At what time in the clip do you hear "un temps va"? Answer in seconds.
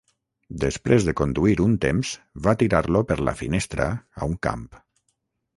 1.67-2.57